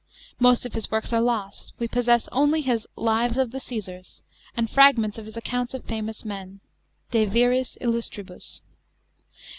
[0.39, 1.73] Most of his works are lost.
[1.75, 4.23] \\ e possess only his Lives of tie Caesars,
[4.57, 6.59] and fragments of his accounts of famous men
[7.11, 8.61] (J)e viris illmtribus).